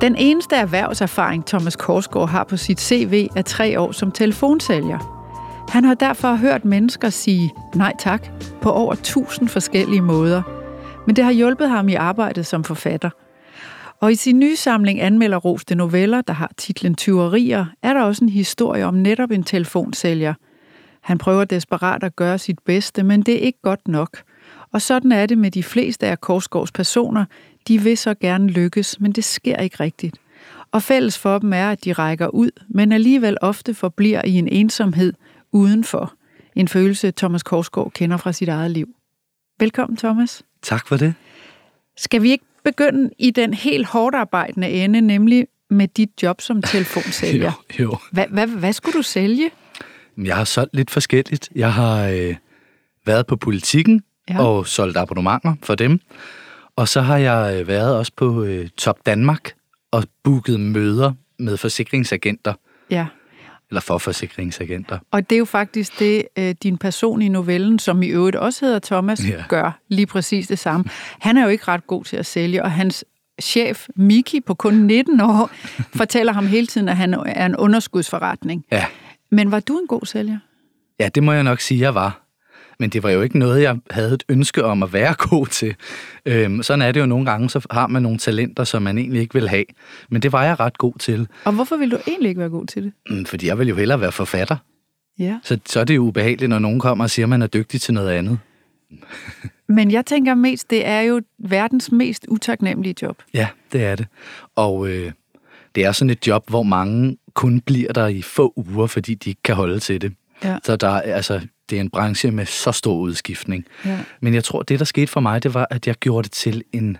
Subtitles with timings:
[0.00, 4.98] Den eneste erhvervserfaring, Thomas Korsgaard har på sit CV, er tre år som telefonsælger.
[5.68, 8.26] Han har derfor hørt mennesker sige nej tak
[8.60, 10.42] på over tusind forskellige måder.
[11.06, 13.10] Men det har hjulpet ham i arbejdet som forfatter.
[14.00, 18.24] Og i sin nye samling anmelder roste noveller, der har titlen Tyverier, er der også
[18.24, 20.34] en historie om netop en telefonsælger.
[21.00, 24.18] Han prøver desperat at gøre sit bedste, men det er ikke godt nok.
[24.72, 27.24] Og sådan er det med de fleste af Korsgaards personer.
[27.68, 30.16] De vil så gerne lykkes, men det sker ikke rigtigt.
[30.72, 34.48] Og fælles for dem er, at de rækker ud, men alligevel ofte forbliver i en
[34.48, 35.12] ensomhed
[35.52, 36.14] udenfor.
[36.54, 38.88] En følelse, Thomas Korsgaard kender fra sit eget liv.
[39.58, 40.42] Velkommen, Thomas.
[40.62, 41.14] Tak for det.
[41.96, 46.62] Skal vi ikke begynde i den helt hårdt arbejdende ende, nemlig med dit job som
[46.72, 47.52] telefonsælger?
[47.78, 47.96] jo, jo.
[48.12, 49.50] Hvad, hvad, hvad skulle du sælge?
[50.24, 51.50] Jeg har solgt lidt forskelligt.
[51.54, 52.36] Jeg har øh,
[53.06, 54.42] været på politikken ja.
[54.42, 56.00] og solgt abonnementer for dem.
[56.76, 59.52] Og så har jeg øh, været også på øh, Top Danmark
[59.90, 62.54] og booket møder med forsikringsagenter.
[62.90, 63.06] Ja.
[63.70, 64.98] Eller for forsikringsagenter.
[65.10, 68.64] Og det er jo faktisk det, øh, din person i novellen, som i øvrigt også
[68.64, 69.44] hedder Thomas, ja.
[69.48, 70.84] gør lige præcis det samme.
[71.20, 73.04] Han er jo ikke ret god til at sælge, og hans
[73.42, 75.50] chef, Miki, på kun 19 år,
[76.00, 78.64] fortæller ham hele tiden, at han er en underskudsforretning.
[78.72, 78.84] Ja.
[79.30, 80.38] Men var du en god sælger?
[81.00, 82.25] Ja, det må jeg nok sige, jeg var.
[82.78, 85.74] Men det var jo ikke noget, jeg havde et ønske om at være god til.
[86.26, 89.20] Øhm, sådan er det jo nogle gange, så har man nogle talenter, som man egentlig
[89.20, 89.64] ikke vil have.
[90.08, 91.28] Men det var jeg ret god til.
[91.44, 92.92] Og hvorfor vil du egentlig ikke være god til det?
[93.10, 94.56] Mm, fordi jeg vil jo hellere være forfatter.
[95.18, 95.38] Ja.
[95.42, 97.80] Så, så er det jo ubehageligt, når nogen kommer og siger, at man er dygtig
[97.80, 98.38] til noget andet.
[99.68, 103.22] Men jeg tænker mest, det er jo verdens mest utaknemmelige job.
[103.34, 104.06] Ja, det er det.
[104.56, 105.12] Og øh,
[105.74, 109.30] det er sådan et job, hvor mange kun bliver der i få uger, fordi de
[109.30, 110.12] ikke kan holde til det.
[110.44, 110.58] Ja.
[110.64, 113.64] Så der, altså, det er en branche med så stor udskiftning.
[113.84, 114.04] Ja.
[114.20, 116.64] Men jeg tror, det der skete for mig, det var, at jeg gjorde det til
[116.72, 116.98] en,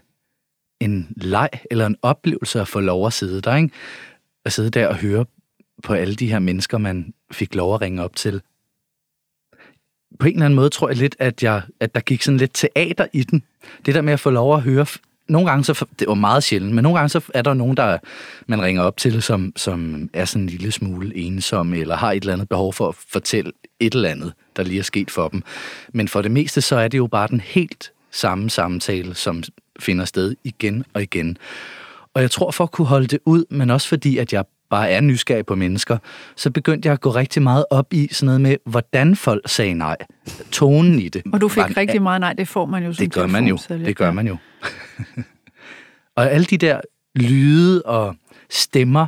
[0.80, 3.56] en leg eller en oplevelse at få lov at sidde der.
[3.56, 3.70] Ikke?
[4.44, 5.24] At sidde der og høre
[5.82, 8.42] på alle de her mennesker, man fik lov at ringe op til.
[10.18, 12.54] På en eller anden måde tror jeg lidt, at, jeg, at der gik sådan lidt
[12.54, 13.42] teater i den.
[13.86, 14.86] Det der med at få lov at høre
[15.28, 17.98] nogle gange, så, det var meget sjældent, men nogle gange så er der nogen, der
[18.46, 22.20] man ringer op til, som, som er sådan en lille smule ensom, eller har et
[22.20, 25.42] eller andet behov for at fortælle et eller andet, der lige er sket for dem.
[25.92, 29.42] Men for det meste, så er det jo bare den helt samme samtale, som
[29.80, 31.38] finder sted igen og igen.
[32.14, 34.90] Og jeg tror, for at kunne holde det ud, men også fordi, at jeg bare
[34.90, 35.98] er nysgerrig på mennesker,
[36.36, 39.74] så begyndte jeg at gå rigtig meget op i sådan noget med, hvordan folk sagde
[39.74, 39.96] nej.
[40.52, 41.22] Tonen i det.
[41.32, 43.46] Og du fik var, rigtig meget nej, det får man jo som Det gør man
[43.46, 43.58] jo.
[43.68, 44.36] Det gør man jo.
[46.16, 46.80] og alle de der
[47.14, 48.16] lyde og
[48.50, 49.06] stemmer,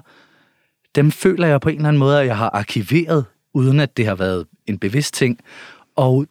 [0.94, 3.24] dem føler jeg på en eller anden måde, at jeg har arkiveret,
[3.54, 5.38] uden at det har været en bevidst ting.
[5.96, 6.26] Og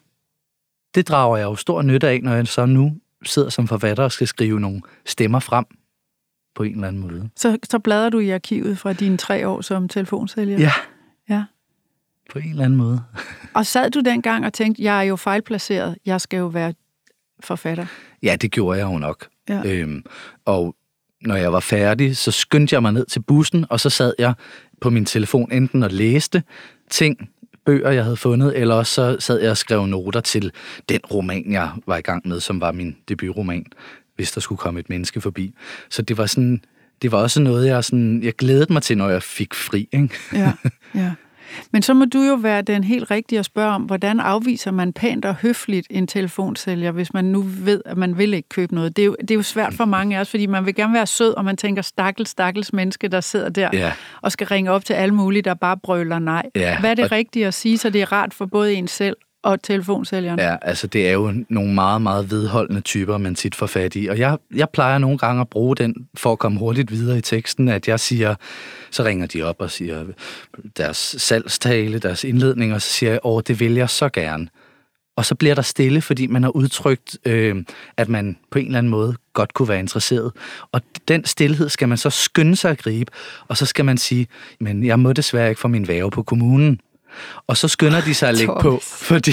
[0.94, 4.12] det drager jeg jo stor nytte af, når jeg så nu sidder som forfatter og
[4.12, 5.64] skal skrive nogle stemmer frem
[6.54, 7.28] på en eller anden måde.
[7.36, 10.58] Så, så bladrer du i arkivet fra dine tre år som telefonsælger?
[10.58, 10.72] Ja.
[11.28, 11.44] Ja.
[12.30, 13.02] På en eller anden måde.
[13.54, 16.74] og sad du dengang og tænkte, jeg er jo fejlplaceret, jeg skal jo være
[17.40, 17.86] forfatter?
[18.22, 19.28] Ja, det gjorde jeg jo nok.
[19.48, 19.62] Ja.
[19.64, 20.04] Øhm,
[20.44, 20.74] og
[21.20, 24.34] når jeg var færdig, så skyndte jeg mig ned til bussen, og så sad jeg
[24.80, 26.42] på min telefon enten og læste
[26.90, 27.30] ting,
[27.64, 30.52] bøger, jeg havde fundet, eller også så sad jeg og skrev noter til
[30.88, 33.64] den roman, jeg var i gang med, som var min debutroman
[34.18, 35.54] hvis der skulle komme et menneske forbi.
[35.90, 36.60] Så det var sådan,
[37.02, 39.88] det var også noget, jeg, sådan, jeg glædede mig til, når jeg fik fri.
[39.92, 40.08] Ikke?
[40.32, 40.52] Ja,
[40.94, 41.12] ja.
[41.70, 44.92] Men så må du jo være den helt rigtige at spørge om, hvordan afviser man
[44.92, 48.96] pænt og høfligt en telefonsælger, hvis man nu ved, at man vil ikke købe noget.
[48.96, 50.94] Det er jo, det er jo svært for mange af os, fordi man vil gerne
[50.94, 53.92] være sød, og man tænker, stakkels, stakkels menneske, der sidder der ja.
[54.22, 56.50] og skal ringe op til alle mulige, der bare brøler nej.
[56.56, 57.12] Ja, Hvad er det og...
[57.12, 60.38] rigtige at sige, så det er rart for både en selv og telefonsælgeren.
[60.38, 64.06] Ja, altså det er jo nogle meget, meget vedholdende typer, man tit får fat i.
[64.06, 67.20] Og jeg, jeg plejer nogle gange at bruge den for at komme hurtigt videre i
[67.20, 68.34] teksten, at jeg siger,
[68.90, 70.04] så ringer de op og siger
[70.76, 74.48] deres salgstale, deres indledning, og så siger jeg, åh, det vil jeg så gerne.
[75.16, 77.64] Og så bliver der stille, fordi man har udtrykt, øh,
[77.96, 80.32] at man på en eller anden måde godt kunne være interesseret.
[80.72, 83.12] Og den stillhed skal man så skynde sig at gribe,
[83.48, 84.26] og så skal man sige,
[84.60, 86.80] men jeg må desværre ikke få min værve på kommunen.
[87.46, 89.32] Og så skynder de sig at lægge på, fordi,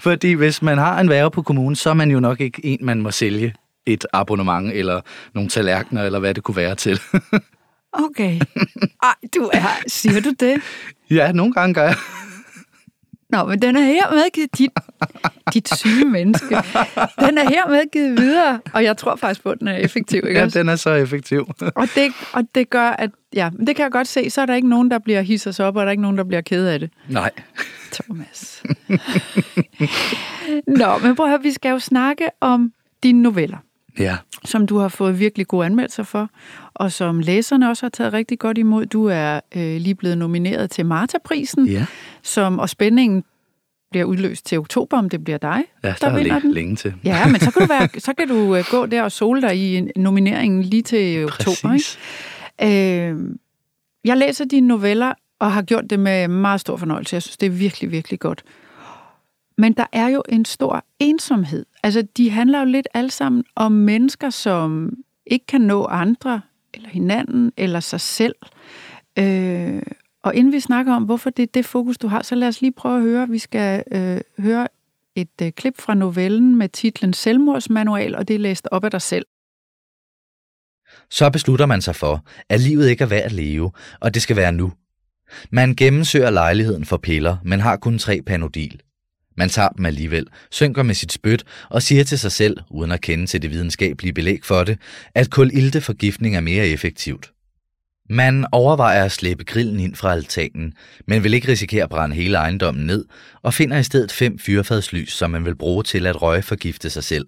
[0.00, 2.78] fordi hvis man har en værre på kommunen, så er man jo nok ikke en,
[2.82, 3.54] man må sælge
[3.86, 5.00] et abonnement eller
[5.34, 7.00] nogle tallerkener, eller hvad det kunne være til.
[7.92, 8.40] okay.
[9.02, 9.82] Ej, du er...
[9.86, 10.62] Siger du det?
[11.10, 11.96] Ja, nogle gange gør jeg.
[13.32, 14.70] Nå, men den er hermed givet dit,
[15.54, 16.54] dit syge menneske.
[17.20, 20.22] Den er hermed givet videre, og jeg tror faktisk på, at den er effektiv.
[20.28, 21.48] Ikke ja, den er så effektiv.
[21.74, 24.54] og, det, og det gør, at ja, det kan jeg godt se, så er der
[24.54, 26.80] ikke nogen, der bliver hisset op, og der er ikke nogen, der bliver ked af
[26.80, 26.90] det.
[27.08, 27.30] Nej.
[27.92, 28.62] Thomas.
[30.80, 33.58] Nå, men prøv at høre, vi skal jo snakke om dine noveller.
[33.98, 34.16] Ja.
[34.44, 36.30] som du har fået virkelig gode anmeldelser for,
[36.74, 38.86] og som læserne også har taget rigtig godt imod.
[38.86, 41.86] Du er øh, lige blevet nomineret til Marta-prisen, Ja,
[42.22, 43.24] som, og spændingen
[43.90, 46.52] bliver udløst til oktober, om det bliver dig, ja der der er vinder den.
[46.52, 46.94] længe til.
[47.04, 49.56] Ja, men så kan du, være, så kan du øh, gå der og sole dig
[49.56, 51.68] i nomineringen lige til oktober.
[51.68, 51.98] Præcis.
[52.62, 53.08] Ikke?
[53.10, 53.18] Øh,
[54.04, 57.14] jeg læser dine noveller, og har gjort det med meget stor fornøjelse.
[57.14, 58.42] Jeg synes, det er virkelig, virkelig godt.
[59.62, 61.66] Men der er jo en stor ensomhed.
[61.82, 64.92] Altså, de handler jo lidt alle sammen om mennesker, som
[65.26, 66.40] ikke kan nå andre,
[66.74, 68.34] eller hinanden, eller sig selv.
[69.18, 69.82] Øh,
[70.22, 72.60] og inden vi snakker om, hvorfor det er det fokus, du har, så lad os
[72.60, 73.28] lige prøve at høre.
[73.28, 74.68] Vi skal øh, høre
[75.16, 79.02] et øh, klip fra novellen med titlen Selvmordsmanual, og det er læst op af dig
[79.02, 79.26] selv.
[81.10, 84.36] Så beslutter man sig for, at livet ikke er værd at leve, og det skal
[84.36, 84.72] være nu.
[85.50, 88.82] Man gennemsøger lejligheden for piller, men har kun tre panodil.
[89.36, 93.00] Man tager dem alligevel, synker med sit spyt og siger til sig selv, uden at
[93.00, 94.78] kende til det videnskabelige belæg for det,
[95.14, 97.32] at kulilteforgiftning er mere effektivt.
[98.10, 100.72] Man overvejer at slæbe grillen ind fra altanen,
[101.06, 103.04] men vil ikke risikere at brænde hele ejendommen ned,
[103.42, 107.04] og finder i stedet fem fyrfadslys, som man vil bruge til at røge forgifte sig
[107.04, 107.26] selv.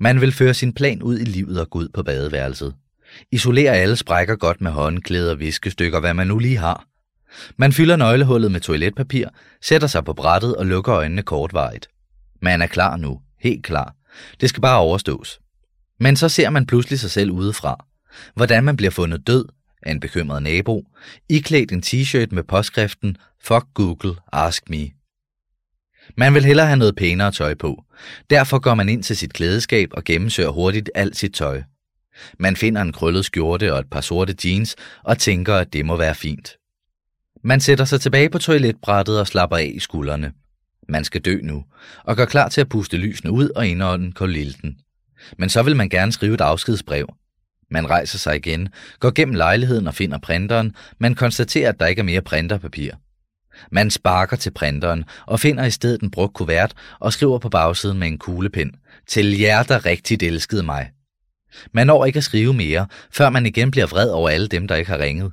[0.00, 2.74] Man vil føre sin plan ud i livet og gå ud på badeværelset.
[3.32, 6.86] Isolere alle sprækker godt med håndklæder, viskestykker, hvad man nu lige har.
[7.56, 9.28] Man fylder nøglehullet med toiletpapir,
[9.62, 11.88] sætter sig på brættet og lukker øjnene kortvarigt.
[12.42, 13.94] Man er klar nu, helt klar.
[14.40, 15.40] Det skal bare overstås.
[16.00, 17.84] Men så ser man pludselig sig selv udefra.
[18.34, 19.44] Hvordan man bliver fundet død
[19.82, 20.84] af en bekymret nabo,
[21.28, 24.90] iklædt en t-shirt med påskriften Fuck Google, ask me.
[26.16, 27.84] Man vil hellere have noget pænere tøj på.
[28.30, 31.62] Derfor går man ind til sit klædeskab og gennemsøger hurtigt alt sit tøj.
[32.38, 35.96] Man finder en krøllet skjorte og et par sorte jeans og tænker, at det må
[35.96, 36.56] være fint.
[37.44, 40.32] Man sætter sig tilbage på toiletbrættet og slapper af i skuldrene.
[40.88, 41.64] Man skal dø nu,
[42.04, 44.76] og gør klar til at puste lysene ud og indånde kolilten.
[45.38, 47.14] Men så vil man gerne skrive et afskedsbrev.
[47.70, 48.68] Man rejser sig igen,
[49.00, 52.92] går gennem lejligheden og finder printeren, men konstaterer, at der ikke er mere printerpapir.
[53.70, 57.98] Man sparker til printeren og finder i stedet en brugt kuvert og skriver på bagsiden
[57.98, 58.74] med en kuglepen.
[59.06, 60.90] Til jer, der rigtigt elskede mig.
[61.72, 64.74] Man når ikke at skrive mere, før man igen bliver vred over alle dem, der
[64.74, 65.32] ikke har ringet.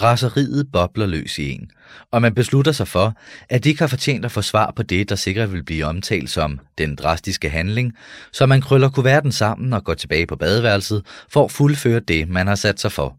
[0.00, 1.70] Raseriet bobler løs i en,
[2.10, 3.14] og man beslutter sig for,
[3.48, 6.30] at de ikke har fortjent at få svar på det, der sikkert vil blive omtalt
[6.30, 7.92] som den drastiske handling,
[8.32, 12.46] så man krøller kuverten sammen og går tilbage på badeværelset for at fuldføre det, man
[12.46, 13.16] har sat sig for.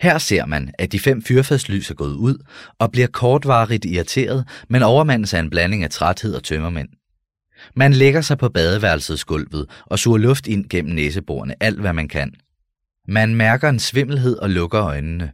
[0.00, 2.44] Her ser man, at de fem fyrfadslys er gået ud
[2.78, 6.88] og bliver kortvarigt irriteret, men overmandes af en blanding af træthed og tømmermænd.
[7.76, 12.08] Man lægger sig på badeværelsets gulvet og suger luft ind gennem næseborene alt, hvad man
[12.08, 12.34] kan.
[13.08, 15.32] Man mærker en svimmelhed og lukker øjnene.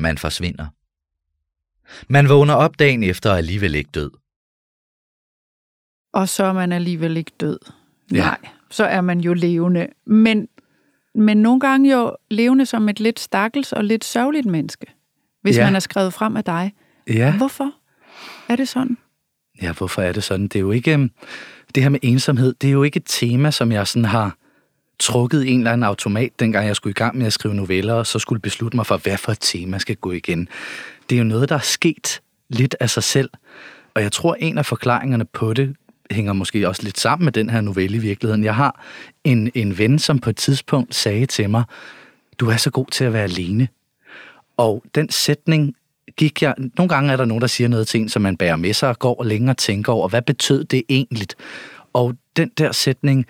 [0.00, 0.66] Man forsvinder.
[2.08, 4.10] Man vågner op dagen efter og alligevel ikke død.
[6.12, 7.58] Og så er man alligevel ikke død.
[8.12, 8.16] Ja.
[8.16, 8.38] Nej,
[8.70, 9.86] så er man jo levende.
[10.06, 10.48] Men,
[11.14, 14.86] men nogle gange jo levende som et lidt stakkels og lidt sørgeligt menneske,
[15.42, 15.64] hvis Ja.
[15.64, 16.72] man er skrevet frem af dig.
[17.08, 17.36] Ja.
[17.36, 17.72] Hvorfor
[18.48, 18.98] er det sådan?
[19.62, 20.44] Ja, hvorfor er det sådan?
[20.48, 20.92] Det er jo ikke...
[20.92, 21.10] øhm,
[21.74, 24.36] Det her med ensomhed, det er jo ikke et tema, som jeg sådan har
[25.00, 28.06] trukket en eller anden automat, dengang jeg skulle i gang med at skrive noveller, og
[28.06, 30.48] så skulle beslutte mig for, hvad for et tema skal gå igen.
[31.10, 33.30] Det er jo noget, der er sket lidt af sig selv.
[33.94, 35.76] Og jeg tror, en af forklaringerne på det
[36.10, 38.44] hænger måske også lidt sammen med den her novelle i virkeligheden.
[38.44, 38.84] Jeg har
[39.24, 41.64] en, en ven, som på et tidspunkt sagde til mig,
[42.38, 43.68] du er så god til at være alene.
[44.56, 45.74] Og den sætning
[46.16, 46.54] gik jeg...
[46.58, 48.88] Nogle gange er der nogen, der siger noget til en, som man bærer med sig
[48.88, 51.26] og går længe og tænker over, hvad betød det egentlig?
[51.92, 53.26] Og den der sætning,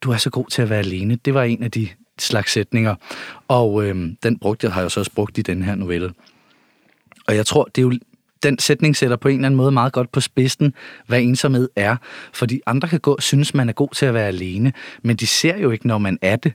[0.00, 1.88] du er så god til at være alene, det var en af de
[2.18, 2.94] slags sætninger.
[3.48, 6.12] Og øh, den brugte jeg, har jeg jo så også brugt i den her novelle.
[7.28, 7.92] Og jeg tror, det er jo,
[8.42, 10.74] den sætning sætter på en eller anden måde meget godt på spidsen,
[11.06, 11.96] hvad ensomhed er.
[12.32, 15.26] Fordi andre kan gå og synes, man er god til at være alene, men de
[15.26, 16.52] ser jo ikke, når man er det.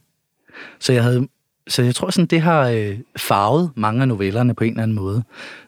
[0.80, 1.28] Så jeg havde
[1.68, 4.96] så jeg tror sådan, det har øh, farvet mange af novellerne på en eller anden
[4.96, 5.24] måde.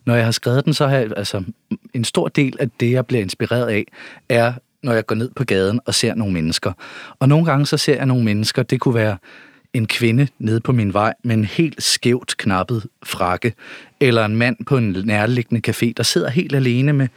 [0.05, 1.43] Når jeg har skrevet den, så har jeg, altså,
[1.93, 3.85] en stor del af det, jeg bliver inspireret af,
[4.29, 4.53] er,
[4.85, 6.73] når jeg går ned på gaden og ser nogle mennesker.
[7.19, 9.17] Og nogle gange så ser jeg nogle mennesker, det kunne være
[9.73, 13.53] en kvinde nede på min vej med en helt skævt knappet frakke,
[13.99, 17.07] eller en mand på en nærliggende café, der sidder helt alene med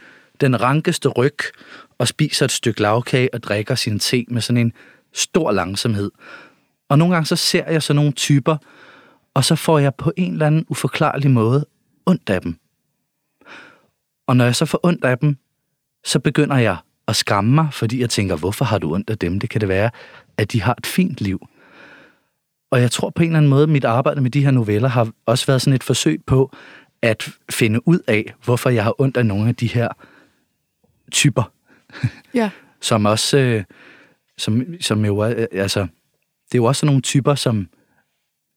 [0.41, 1.37] den rankeste ryg
[1.97, 4.73] og spiser et stykke lavkage og drikker sin te med sådan en
[5.13, 6.11] stor langsomhed.
[6.89, 8.57] Og nogle gange så ser jeg sådan nogle typer,
[9.33, 11.65] og så får jeg på en eller anden uforklarlig måde
[12.05, 12.55] ondt af dem.
[14.27, 15.37] Og når jeg så får ondt af dem,
[16.05, 16.77] så begynder jeg
[17.09, 19.39] at skamme mig, fordi jeg tænker, hvorfor har du ondt af dem?
[19.39, 19.89] Det kan det være,
[20.37, 21.47] at de har et fint liv.
[22.71, 24.89] Og jeg tror på en eller anden måde, at mit arbejde med de her noveller
[24.89, 26.51] har også været sådan et forsøg på
[27.01, 29.87] at finde ud af, hvorfor jeg har ondt af nogle af de her
[31.11, 31.51] typer,
[32.33, 32.49] Ja.
[32.81, 33.63] som også, øh,
[34.37, 35.79] som, som jo er, altså,
[36.45, 37.67] det er jo også nogle typer, som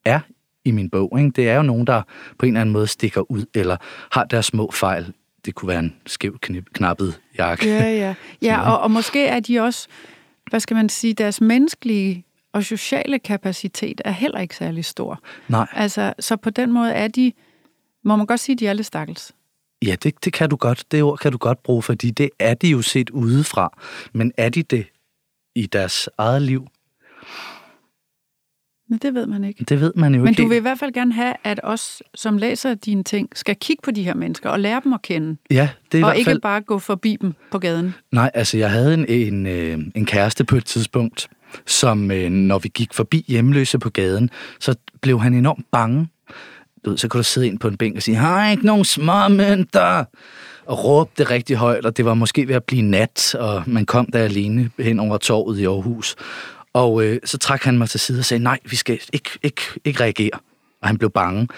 [0.04, 0.20] er
[0.64, 1.18] i min bog.
[1.18, 1.30] Ikke?
[1.30, 2.02] Det er jo nogen, der
[2.38, 3.76] på en eller anden måde stikker ud, eller
[4.12, 5.12] har deres små fejl.
[5.44, 6.38] Det kunne være en skæv
[6.72, 7.66] knappet jakke.
[7.66, 8.14] Ja, ja.
[8.48, 9.88] ja og, og måske er de også,
[10.50, 15.20] hvad skal man sige, deres menneskelige og sociale kapacitet er heller ikke særlig stor.
[15.48, 15.66] Nej.
[15.72, 17.32] Altså, så på den måde er de,
[18.04, 19.32] må man godt sige, de er lidt stakkels.
[19.82, 20.84] Ja, det, det kan du godt.
[20.90, 23.78] Det ord kan du godt bruge, fordi det er de jo set udefra.
[24.12, 24.86] Men er de det
[25.54, 26.66] i deres eget liv?
[28.88, 29.64] Men det ved man ikke.
[29.64, 30.42] Det ved man jo Men ikke.
[30.42, 33.80] du vil i hvert fald gerne have, at os, som læser dine ting, skal kigge
[33.82, 35.36] på de her mennesker og lære dem at kende.
[35.50, 36.40] Ja, det er i og hvert ikke fald...
[36.40, 37.94] bare gå forbi dem på gaden.
[38.12, 41.28] Nej, altså jeg havde en, en, øh, en kæreste på et tidspunkt,
[41.66, 46.08] som øh, når vi gik forbi hjemløse på gaden, så blev han enormt bange.
[46.84, 48.84] Du ved, så kunne du sidde ind på en bænk og sige, har ikke nogen
[48.84, 50.04] små mønter?
[50.66, 53.86] Og råbe det rigtig højt, og det var måske ved at blive nat, og man
[53.86, 56.16] kom der alene hen over torvet i Aarhus.
[56.72, 59.62] Og øh, så trak han mig til side og sagde, nej, vi skal ikke, ikke,
[59.84, 60.38] ikke reagere.
[60.82, 61.48] Og han blev bange.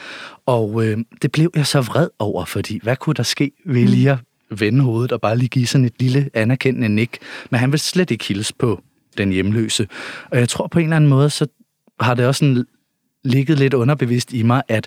[0.46, 4.10] Og øh, det blev jeg så vred over, fordi hvad kunne der ske ved lige
[4.10, 4.18] at
[4.60, 7.18] vende hovedet og bare lige give sådan et lille anerkendende nik.
[7.50, 8.82] Men han vil slet ikke hilse på
[9.18, 9.88] den hjemløse.
[10.30, 11.46] Og jeg tror på en eller anden måde, så
[12.00, 12.64] har det også sådan
[13.24, 14.86] ligget lidt underbevidst i mig, at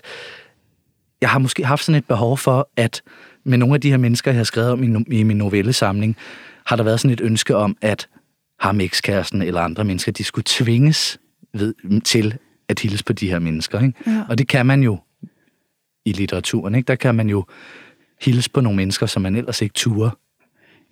[1.20, 3.02] jeg har måske haft sådan et behov for, at
[3.44, 6.16] med nogle af de her mennesker, jeg har skrevet om i, i min novellesamling,
[6.66, 8.08] har der været sådan et ønske om, at
[8.60, 11.20] ham ekskæresten eller andre mennesker, de skulle tvinges
[11.54, 12.38] ved, til
[12.68, 13.80] at hilse på de her mennesker.
[13.80, 14.10] Ikke?
[14.10, 14.24] Ja.
[14.28, 14.98] Og det kan man jo
[16.04, 16.74] i litteraturen.
[16.74, 16.86] Ikke?
[16.86, 17.44] Der kan man jo
[18.22, 20.10] hilse på nogle mennesker, som man ellers ikke turer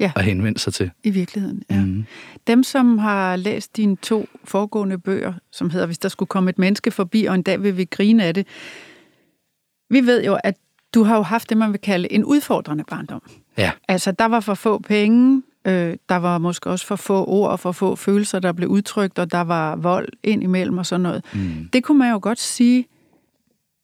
[0.01, 0.13] Ja.
[0.17, 0.91] at henvende sig til.
[1.05, 1.81] I virkeligheden, ja.
[1.81, 2.05] Mhm.
[2.47, 6.59] Dem, som har læst dine to foregående bøger, som hedder Hvis der skulle komme et
[6.59, 8.47] menneske forbi, og en dag vil vi grine af det,
[9.91, 10.57] vi ved jo, at
[10.95, 13.23] du har jo haft det, man vil kalde en udfordrende barndom.
[13.59, 13.71] Ja.
[13.89, 17.61] Altså, der var for få penge, øh, der var måske også for få ord og
[17.61, 21.25] for få følelser, der blev udtrykt, og der var vold ind imellem og sådan noget.
[21.35, 21.69] Mm.
[21.73, 22.87] Det kunne man jo godt sige,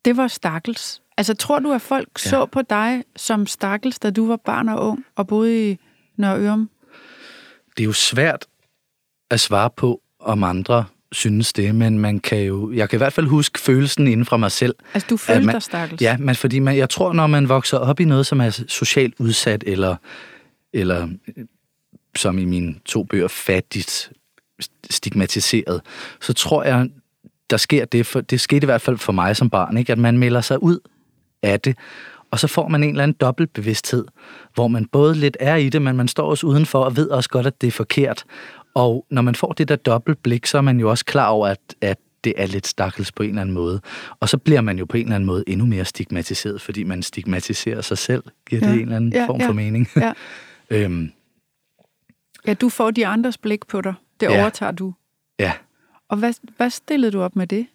[0.05, 1.03] det var stakkels.
[1.17, 2.31] Altså, tror du, at folk ja.
[2.31, 5.79] så på dig som stakkels, da du var barn og ung og boede i
[6.17, 6.71] Nørre Ørum?
[7.77, 8.47] Det er jo svært
[9.31, 13.13] at svare på, om andre synes det, men man kan jo, jeg kan i hvert
[13.13, 14.75] fald huske følelsen inden fra mig selv.
[14.95, 16.03] Altså, du følte man- dig stakkels?
[16.03, 19.15] Ja, men fordi man, jeg tror, når man vokser op i noget, som er socialt
[19.19, 19.97] udsat, eller,
[20.73, 21.09] eller
[22.17, 24.13] som i mine to bøger, fattigt
[24.91, 25.81] stigmatiseret,
[26.21, 26.89] så tror jeg,
[27.51, 29.93] der sker det, for, det skete i hvert fald for mig som barn, ikke?
[29.93, 30.79] at man melder sig ud
[31.43, 31.77] af det,
[32.31, 34.05] og så får man en eller anden dobbeltbevidsthed,
[34.55, 37.29] hvor man både lidt er i det, men man står også udenfor og ved også
[37.29, 38.25] godt, at det er forkert.
[38.75, 41.61] Og når man får det der dobbeltblik, så er man jo også klar over, at,
[41.81, 43.81] at det er lidt stakkels på en eller anden måde.
[44.21, 47.03] Og så bliver man jo på en eller anden måde endnu mere stigmatiseret, fordi man
[47.03, 48.23] stigmatiserer sig selv.
[48.51, 48.75] Giver det Ja.
[48.75, 49.49] en eller anden Ja, form ja.
[49.49, 49.89] for mening?
[49.97, 50.13] Ja.
[50.71, 51.11] øhm,
[52.47, 53.95] ja, du får de andres blik på dig.
[54.21, 54.41] Det Ja.
[54.41, 54.95] overtager du.
[55.39, 55.53] ja.
[56.09, 57.67] Og hvad, hvad stillede du op med det?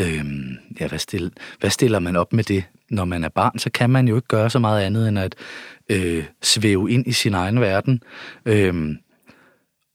[0.00, 2.64] Øhm, ja, hvad, stiller, hvad stiller man op med det?
[2.90, 5.34] Når man er barn, så kan man jo ikke gøre så meget andet end at
[5.90, 8.02] øh, svæve ind i sin egen verden.
[8.46, 8.98] Øhm,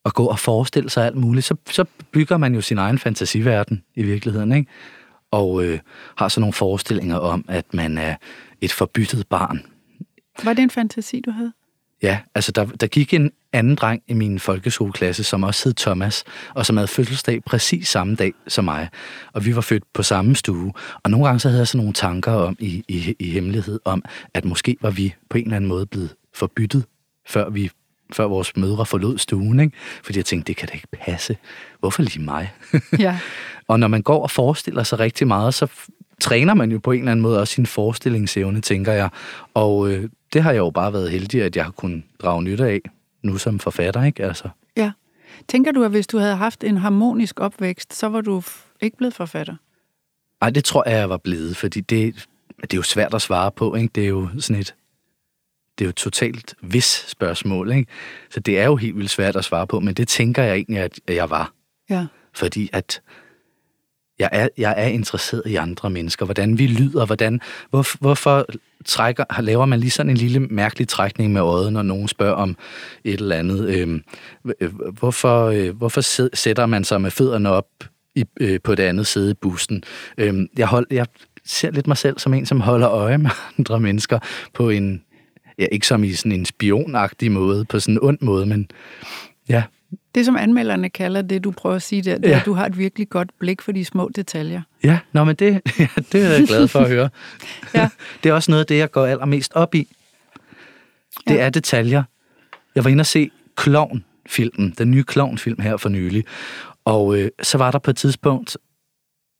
[0.04, 1.46] og gå og forestille sig alt muligt.
[1.46, 4.72] Så, så bygger man jo sin egen fantasiverden i virkeligheden, ikke?
[5.32, 5.80] Og øh,
[6.18, 8.16] har så nogle forestillinger om, at man er
[8.62, 9.66] et forbyttet barn.
[10.44, 11.54] Var det en fantasi, du havde?
[12.04, 16.24] Ja, altså der, der gik en anden dreng i min folkeskoleklasse, som også hed Thomas,
[16.56, 18.90] og som havde fødselsdag præcis samme dag som mig.
[19.34, 20.74] Og vi var født på samme stue.
[21.04, 24.04] Og nogle gange så havde jeg sådan nogle tanker om i, i, i hemmelighed om,
[24.34, 26.86] at måske var vi på en eller anden måde blevet forbyttet,
[27.28, 27.72] før vi
[28.14, 29.78] før vores mødre forlod stuen, ikke?
[30.04, 31.38] Fordi jeg tænkte, det kan da ikke passe.
[31.80, 32.54] Hvorfor lige mig?
[33.00, 33.20] Ja.
[33.68, 35.68] Og når man går og forestiller sig rigtig meget, så
[36.22, 39.10] træner man jo på en eller anden måde også sin forestillingsevne, tænker jeg.
[39.54, 42.66] Og øh, det har jeg jo bare været heldig, at jeg har kunnet drage nytte
[42.66, 42.82] af,
[43.24, 44.24] nu som forfatter, ikke?
[44.24, 44.92] Altså, ja.
[45.48, 48.44] Tænker du, at hvis du havde haft en harmonisk opvækst, så var du
[48.82, 49.56] ikke blevet forfatter?
[50.42, 52.28] ej, det tror jeg, jeg var blevet, fordi det,
[52.62, 53.92] det er jo svært at svare på, ikke?
[53.96, 54.76] Det er jo sådan et,
[55.78, 57.92] det er jo et totalt vis spørgsmål, ikke?
[58.30, 60.80] Så det er jo helt vildt svært at svare på, men det tænker jeg egentlig,
[60.80, 61.54] at jeg var.
[61.90, 62.06] Ja.
[62.34, 63.02] fordi at
[64.20, 68.46] jeg er, jeg er interesseret i andre mennesker, hvordan vi lyder, hvordan, hvor, hvorfor
[68.86, 72.58] trækker, laver man lige sådan en lille mærkelig trækning med øjet, når nogen spørger om
[73.04, 73.70] et eller andet.
[73.70, 74.04] Øhm,
[74.62, 76.02] øh, hvorfor, øh, hvorfor
[76.36, 77.68] sætter man sig med fødderne op
[78.16, 79.84] i, øh, på det andet side i bussen?
[80.18, 81.06] Øh, jeg, hold, jeg
[81.46, 84.20] ser lidt mig selv som en, som holder øje med andre mennesker
[84.54, 85.04] på en,
[85.60, 88.72] ja, ikke som i sådan en spionagtig måde, på sådan en ond måde, men
[89.50, 89.64] ja,
[90.16, 92.40] det, som anmelderne kalder det, du prøver at sige der, det er, Ja.
[92.40, 94.62] at du har et virkelig godt blik for de små detaljer.
[94.84, 97.10] Ja, nå, men det, ja, det er jeg glad for at høre.
[97.74, 97.90] Ja.
[98.24, 99.88] Det er også noget af det, jeg går allermest op i.
[101.28, 101.40] Det Ja.
[101.46, 102.04] er detaljer.
[102.76, 106.24] Jeg var inde og se Klovn, filmen, den nye klovnfilm her for nylig.
[106.86, 108.58] Og øh, så var der på et tidspunkt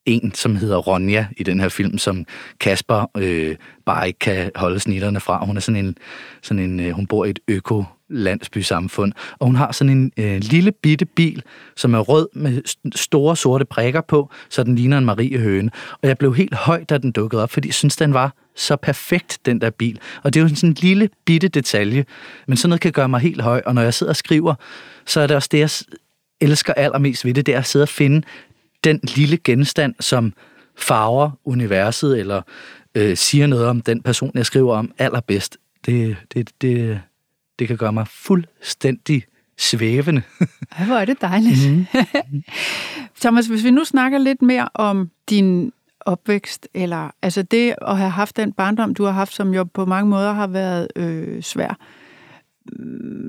[0.06, 2.26] en, som hedder Ronja i den her film, som
[2.60, 5.46] Kasper øh, bare ikke kan holde snitterne fra.
[5.46, 5.98] Hun er sådan en,
[6.42, 10.38] sådan en øh, hun bor i et øko landsbysamfund, og hun har sådan en øh,
[10.42, 11.44] lille bitte bil,
[11.76, 12.62] som er rød med
[12.96, 15.72] store sorte prikker på, så den ligner en Marie Høne.
[16.02, 18.76] Og jeg blev helt høj, da den dukkede op, fordi jeg synes, den var så
[18.76, 20.00] perfekt, den der bil.
[20.24, 22.06] Og det er jo sådan en lille bitte detalje,
[22.48, 24.56] men sådan noget kan gøre mig helt høj, og når jeg sidder og skriver,
[25.06, 25.70] så er det også det, jeg
[26.42, 28.22] elsker allermest ved det, det er at sidde og finde
[28.84, 30.34] den lille genstand, som
[30.78, 32.42] farver universet, eller
[32.96, 35.58] øh, siger noget om den person, jeg skriver om allerbedst.
[35.86, 37.02] Det, det, det,
[37.60, 39.24] det kan gøre mig fuldstændig
[39.58, 40.22] svævende.
[40.78, 41.72] Ej, hvor er det dejligt.
[41.72, 41.86] Mm.
[43.22, 48.10] Thomas, hvis vi nu snakker lidt mere om din opvækst, eller altså det at have
[48.10, 51.78] haft den barndom, du har haft, som jo på mange måder har været øh, svær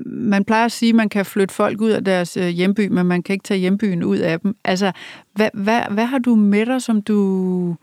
[0.05, 3.05] man plejer at sige, at man kan flytte folk ud af deres øh, hjemby, men
[3.05, 4.55] man kan ikke tage hjembyen ud af dem.
[4.63, 4.91] Altså,
[5.33, 7.75] hvad, hvad, hvad har du med dig, som du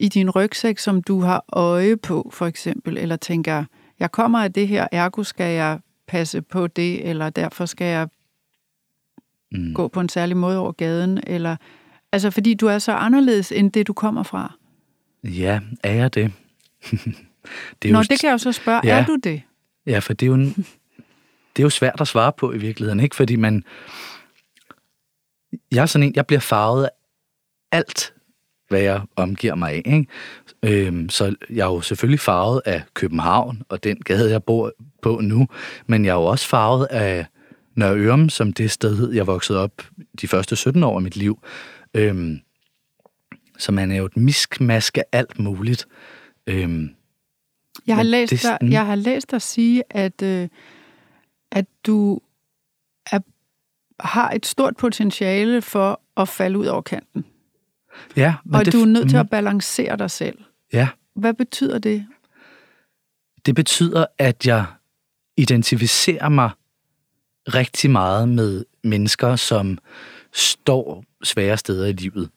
[0.00, 3.64] i din rygsæk, som du har øje på, for eksempel, eller tænker,
[4.02, 8.08] jeg kommer af det her, ergo skal jeg passe på det, eller derfor skal jeg
[9.52, 9.74] mm.
[9.74, 11.56] gå på en særlig måde over gaden, eller
[12.12, 14.52] altså fordi du er så anderledes end det, du kommer fra.
[15.24, 16.32] Ja, er jeg det?
[17.82, 18.02] det er Nå, jo...
[18.02, 18.98] det kan jeg jo så spørge, ja.
[18.98, 19.42] er du det?
[19.86, 20.54] Ja, for det er jo en,
[21.56, 23.16] det er jo svært at svare på i virkeligheden, ikke?
[23.16, 23.64] Fordi man...
[25.72, 26.90] Jeg er sådan en, jeg bliver farvet af
[27.72, 28.14] alt,
[28.72, 30.06] hvad jeg omgiver mig af, ikke?
[30.62, 35.20] Øhm, så jeg er jo selvfølgelig farvet af København, og den gade, jeg bor på
[35.22, 35.48] nu,
[35.86, 37.26] men jeg er jo også farvet af
[37.74, 39.82] Nørre Ørum, som det sted, jeg voksede op
[40.20, 41.38] de første 17 år af mit liv.
[41.94, 42.40] Øhm,
[43.58, 45.88] så man er jo et miskmask af alt muligt.
[46.46, 46.90] Øhm,
[47.86, 50.48] jeg har, læst det, dig, jeg har læst dig sige, at øh,
[51.52, 52.20] at du
[53.10, 53.18] er,
[54.00, 57.24] har et stort potentiale for at falde ud over kanten.
[58.16, 58.34] Ja.
[58.44, 60.38] Men og det, du er nødt til at balancere dig selv.
[60.72, 60.88] Ja.
[61.14, 62.06] Hvad betyder det?
[63.46, 64.64] Det betyder, at jeg
[65.36, 66.50] identificerer mig
[67.54, 69.78] rigtig meget med mennesker, som
[70.32, 72.30] står svære steder i livet.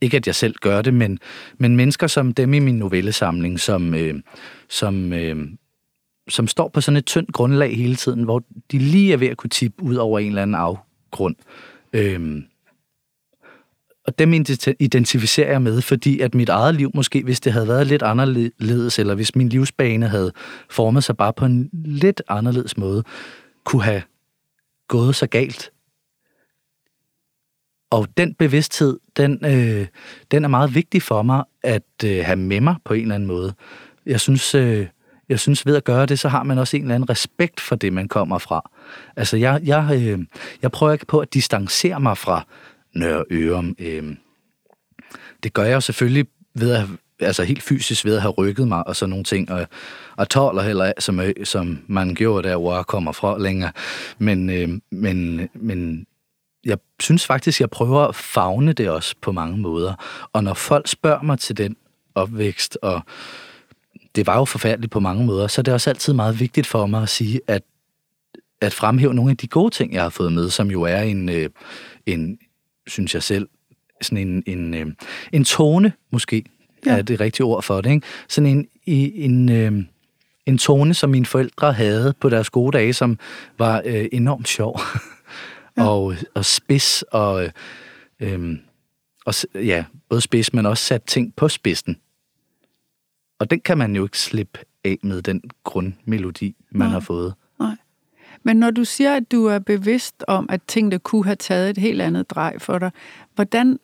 [0.00, 1.18] Ikke at jeg selv gør det, men,
[1.58, 4.20] men mennesker som dem i min novellesamling, som, øh,
[4.68, 5.48] som øh,
[6.30, 8.42] som står på sådan et tyndt grundlag hele tiden, hvor
[8.72, 11.36] de lige er ved at kunne tippe ud over en eller anden afgrund.
[11.92, 12.44] Øhm,
[14.06, 14.32] og dem
[14.80, 18.98] identificerer jeg med, fordi at mit eget liv måske, hvis det havde været lidt anderledes,
[18.98, 20.32] eller hvis min livsbane havde
[20.70, 23.04] formet sig bare på en lidt anderledes måde,
[23.64, 24.02] kunne have
[24.88, 25.72] gået så galt.
[27.90, 29.86] Og den bevidsthed, den, øh,
[30.30, 33.26] den er meget vigtig for mig at øh, have med mig på en eller anden
[33.26, 33.54] måde.
[34.06, 34.86] Jeg synes, øh,
[35.28, 37.76] jeg synes, ved at gøre det, så har man også en eller anden respekt for
[37.76, 38.70] det, man kommer fra.
[39.16, 40.18] Altså, jeg, jeg, øh,
[40.62, 42.46] jeg prøver ikke på at distancere mig fra
[42.94, 43.76] Nørre Ørum.
[43.78, 44.16] Øh,
[45.42, 46.86] det gør jeg jo selvfølgelig ved at
[47.20, 49.66] altså helt fysisk ved at have rykket mig og sådan nogle ting, og,
[50.16, 53.72] og tåler heller af, som, som man gjorde der, hvor jeg kommer fra længere.
[54.18, 56.06] Men, øh, men, men
[56.64, 59.94] jeg synes faktisk, jeg prøver at fagne det også på mange måder.
[60.32, 61.76] Og når folk spørger mig til den
[62.14, 63.00] opvækst, og
[64.14, 67.02] det var jo forfærdeligt på mange måder, så det også altid meget vigtigt for mig
[67.02, 67.62] at sige, at,
[68.60, 71.28] at fremhæve nogle af de gode ting, jeg har fået med, som jo er en,
[71.28, 71.50] øh,
[72.06, 72.38] en
[72.86, 73.48] synes jeg selv,
[74.02, 74.86] sådan en, en, øh,
[75.32, 76.44] en tone, måske,
[76.86, 76.98] ja.
[76.98, 77.90] er det rigtige ord for det.
[77.90, 78.06] Ikke?
[78.28, 79.84] Sådan en, en, øh,
[80.46, 83.18] en tone, som mine forældre havde på deres gode dage, som
[83.58, 84.80] var øh, enormt sjov.
[85.76, 85.88] ja.
[85.88, 87.50] og, og spids, og,
[88.20, 88.56] øh,
[89.26, 91.96] og ja, både spids, men også sat ting på spidsen.
[93.38, 96.92] Og den kan man jo ikke slippe af med den grundmelodi, man Nej.
[96.92, 97.34] har fået.
[98.42, 101.78] Men når du siger, at du er bevidst om, at tingene kunne have taget et
[101.78, 102.90] helt andet drej for dig,
[103.34, 103.78] hvordan,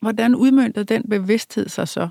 [0.00, 2.08] hvordan udmyndter den bevidsthed sig så?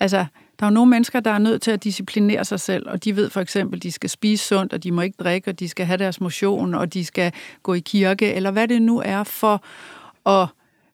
[0.00, 0.26] Altså,
[0.58, 3.16] der er jo nogle mennesker, der er nødt til at disciplinere sig selv, og de
[3.16, 5.68] ved for eksempel, at de skal spise sundt, og de må ikke drikke, og de
[5.68, 9.24] skal have deres motion, og de skal gå i kirke, eller hvad det nu er
[9.24, 9.64] for
[10.26, 10.48] at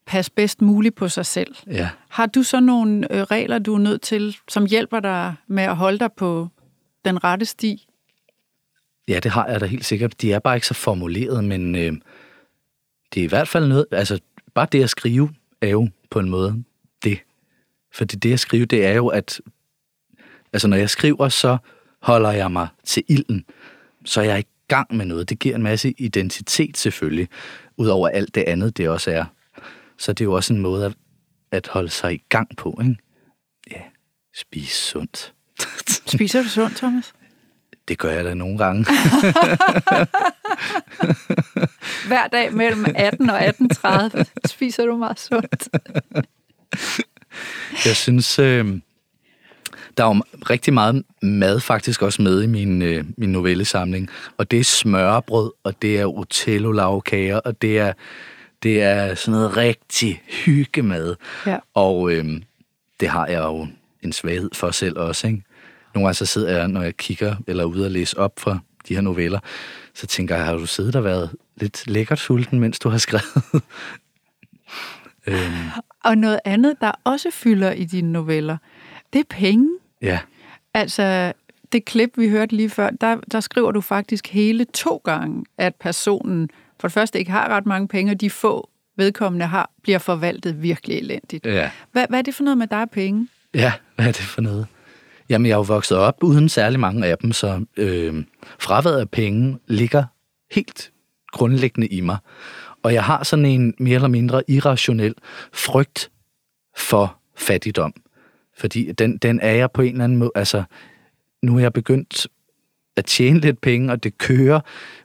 [0.06, 1.54] passe bedst muligt på sig selv.
[1.66, 1.88] Ja.
[2.08, 5.76] Har du så nogle øh, regler, du er nødt til, som hjælper dig med at
[5.76, 6.48] holde dig på
[7.04, 7.86] den rette sti?
[9.10, 10.22] Ja, det har jeg da helt sikkert.
[10.22, 11.92] De er bare ikke så formuleret, men øh,
[13.14, 14.18] det er i hvert fald noget, altså
[14.54, 16.64] bare det at skrive er jo på en måde
[17.04, 17.18] det.
[17.92, 19.40] For det, at skrive, det er jo, at
[20.52, 21.58] altså når jeg skriver, så
[22.02, 23.44] holder jeg mig til ilden.
[24.04, 25.28] Så er jeg i gang med noget.
[25.28, 27.28] Det giver en masse identitet selvfølgelig,
[27.76, 29.24] udover alt det andet, det også er.
[29.98, 30.92] Så det er jo også en måde at,
[31.50, 32.96] at holde sig i gang på, ikke?
[33.70, 33.80] Ja,
[34.34, 35.34] spise sundt.
[36.06, 37.12] Spiser du sundt, Thomas?
[37.90, 38.84] Det gør jeg da nogle gange.
[42.08, 45.68] Hver dag mellem 18 og 18.30 spiser du meget sundt.
[47.86, 48.66] Jeg synes, øh,
[49.96, 54.08] der er jo rigtig meget mad faktisk også med i min, øh, min novellesamling.
[54.36, 57.92] Og det er smørbrød, og det er otello-lavkager, og det er,
[58.62, 61.16] det er sådan noget rigtig hyggemad.
[61.46, 61.58] Ja.
[61.74, 62.24] Og øh,
[63.00, 63.66] det har jeg jo
[64.02, 65.42] en svaghed for selv også, ikke?
[65.94, 68.58] Nogle gange så sidder jeg, når jeg kigger eller er ude og læse op fra
[68.88, 69.38] de her noveller,
[69.94, 73.44] så tænker jeg, har du siddet og været lidt lækkert sulten, mens du har skrevet?
[75.26, 75.68] øhm,
[76.04, 78.56] Og noget andet, der også fylder i dine noveller,
[79.12, 79.68] det er penge.
[80.02, 80.18] ja,
[80.74, 81.32] Altså,
[81.72, 85.74] det klip, vi hørte lige før, der, der skriver du faktisk hele to gange, at
[85.74, 86.50] personen
[86.80, 90.62] for det første ikke har ret mange penge, og de få vedkommende har, bliver forvaltet
[90.62, 91.46] virkelig elendigt.
[91.46, 91.70] ja.
[91.92, 93.28] Hvad, hvad er det for noget med og penge?
[93.54, 94.66] Ja, hvad er det for noget?
[95.30, 98.24] Jamen, jeg er jo vokset op uden særlig mange af dem, så øh,
[98.58, 100.04] fraværet af penge ligger
[100.50, 100.92] helt
[101.32, 102.16] grundlæggende i mig.
[102.82, 105.14] Og jeg har sådan en mere eller mindre irrationel
[105.52, 106.10] frygt
[106.76, 107.94] for fattigdom.
[108.56, 110.30] Fordi den, den er jeg på en eller anden måde...
[110.34, 110.62] Altså,
[111.42, 112.26] nu er jeg begyndt
[112.96, 114.60] at tjene lidt penge, og det kører,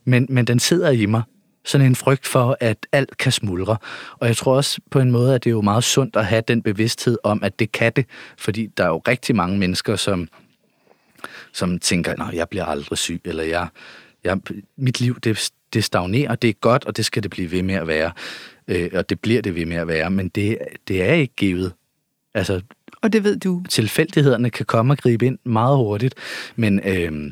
[0.05, 1.21] men, men den sidder i mig.
[1.65, 3.77] Sådan en frygt for, at alt kan smuldre.
[4.17, 6.43] Og jeg tror også på en måde, at det er jo meget sundt at have
[6.47, 8.05] den bevidsthed om, at det kan det.
[8.37, 10.27] Fordi der er jo rigtig mange mennesker, som,
[11.53, 13.67] som tænker, nej, jeg bliver aldrig syg, eller jeg,
[14.23, 14.39] jeg,
[14.77, 17.75] mit liv, det, det stagnerer, det er godt, og det skal det blive ved med
[17.75, 18.11] at være.
[18.67, 21.73] Øh, og det bliver det ved med at være, men det, det er ikke givet.
[22.33, 22.61] Altså,
[23.01, 23.63] Og det ved du.
[23.69, 26.15] tilfældighederne kan komme og gribe ind meget hurtigt,
[26.55, 27.31] men øh,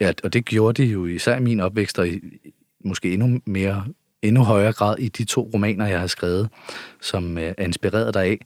[0.00, 2.20] ja, og det gjorde de jo især i min opvækst, og i,
[2.84, 3.84] måske endnu mere,
[4.22, 6.48] endnu højere grad i de to romaner, jeg har skrevet,
[7.00, 8.38] som øh, er inspireret deraf.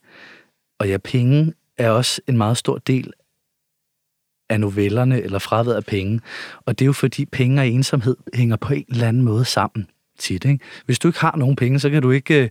[0.78, 3.12] Og ja, penge er også en meget stor del
[4.48, 6.20] af novellerne, eller fraværet af penge.
[6.66, 9.86] Og det er jo fordi penge og ensomhed hænger på en eller anden måde sammen
[10.18, 10.44] tit.
[10.44, 10.64] Ikke?
[10.86, 12.48] Hvis du ikke har nogen penge, så kan du ikke øh,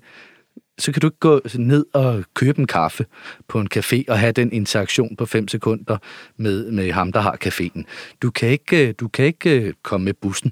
[0.77, 3.05] så kan du ikke gå ned og købe en kaffe
[3.47, 5.97] på en café og have den interaktion på 5 sekunder
[6.37, 7.83] med, med ham, der har caféen.
[8.21, 10.51] Du kan ikke, øh, du kan ikke øh, komme med bussen.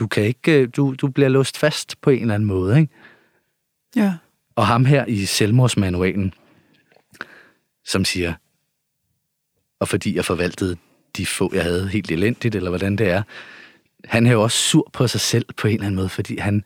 [0.00, 2.80] Du, kan ikke, øh, du, du bliver låst fast på en eller anden måde.
[2.80, 2.92] Ikke?
[3.96, 4.14] Ja.
[4.56, 6.34] Og ham her i selvmordsmanualen,
[7.84, 8.34] som siger,
[9.80, 10.76] og fordi jeg forvaltede
[11.16, 13.22] de få, jeg havde helt elendigt, eller hvordan det er,
[14.04, 16.64] han er jo også sur på sig selv på en eller anden måde, fordi han,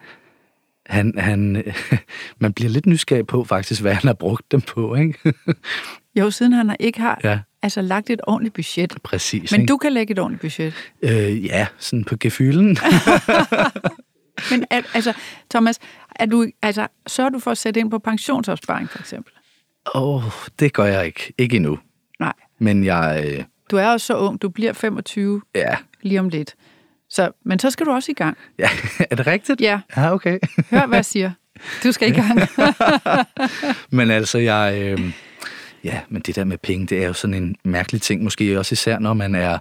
[0.86, 1.64] han, han,
[2.38, 5.34] man bliver lidt nysgerrig på faktisk, hvad han har brugt dem på, ikke?
[6.16, 8.94] Jo, siden han ikke har ja, altså, lagt et ordentligt budget.
[9.04, 9.50] præcis.
[9.52, 9.70] Men ikke?
[9.70, 10.74] du kan lægge et ordentligt budget.
[11.02, 12.78] Øh, ja, sådan på gefylden.
[14.50, 15.12] Men al, altså,
[15.50, 15.78] Thomas,
[16.16, 19.32] er du, altså, sørger du for at sætte ind på pensionsopsparing, for eksempel?
[19.94, 21.32] Åh, oh, det gør jeg ikke.
[21.38, 21.78] Ikke endnu.
[22.20, 22.32] Nej.
[22.58, 26.54] Men jeg, øh, Du er også så ung, du bliver 25 ja, lige om lidt.
[27.10, 28.36] Så, men så skal du også i gang.
[28.58, 28.68] ja,
[29.10, 29.60] er det rigtigt?
[29.60, 30.38] Ja, Ja, okay.
[30.70, 31.30] hør hvad jeg siger.
[31.84, 32.40] Du skal i gang.
[33.96, 34.78] Men altså, jeg...
[34.82, 35.12] Øh,
[35.84, 38.72] ja, men det der med penge, det er jo sådan en mærkelig ting, måske også
[38.72, 39.58] især, når man er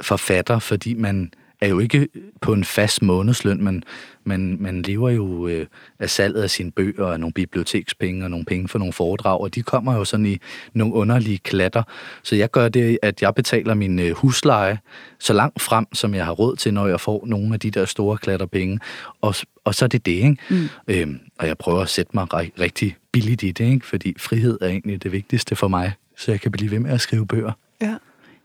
[0.00, 2.08] forfatter, fordi man er jo ikke
[2.40, 3.84] på en fast månedsløn, men
[4.24, 5.66] man, man lever jo øh,
[5.98, 9.54] af salget af sine bøger og nogle bibliotekspenge og nogle penge for nogle foredrag, og
[9.54, 10.38] de kommer jo sådan i
[10.72, 11.82] nogle underlige klatter.
[12.22, 14.78] Så jeg gør det, at jeg betaler min øh, husleje
[15.18, 17.84] så langt frem, som jeg har råd til, når jeg får nogle af de der
[17.84, 18.80] store klatter penge.
[19.20, 20.36] Og, og så er det det, ikke?
[20.50, 20.68] Mm.
[20.88, 23.86] Øhm, og jeg prøver at sætte mig ri- rigtig billigt i det, ikke?
[23.86, 27.00] Fordi frihed er egentlig det vigtigste for mig, så jeg kan blive ved med at
[27.00, 27.52] skrive bøger.
[27.80, 27.96] Ja,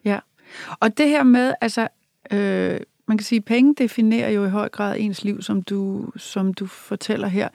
[0.05, 0.19] ja.
[0.79, 1.87] Og det her med, altså,
[2.31, 6.53] øh, man kan sige, penge definerer jo i høj grad ens liv, som du, som
[6.53, 7.49] du fortæller her.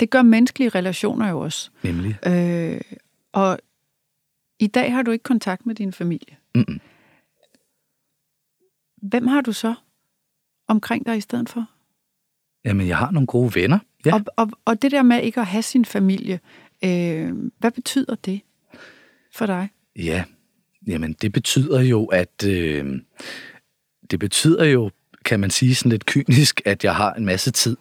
[0.00, 1.70] Det gør menneskelige relationer jo også.
[1.82, 2.18] Nemlig.
[2.26, 2.80] Øh,
[3.32, 3.58] og
[4.58, 6.36] i dag har du ikke kontakt med din familie.
[6.54, 6.80] Mm-mm.
[9.02, 9.74] Hvem har du så
[10.68, 11.66] omkring dig i stedet for?
[12.64, 13.78] Jamen, jeg har nogle gode venner.
[14.06, 14.14] Ja.
[14.14, 16.40] Og, og, og det der med ikke at have sin familie,
[16.84, 18.40] øh, hvad betyder det
[19.34, 19.68] for dig?
[19.96, 20.24] Ja,
[20.86, 23.00] jamen det betyder jo, at øh,
[24.12, 24.90] det betyder jo,
[25.24, 27.76] kan man sige sådan lidt kynisk, at jeg har en masse tid.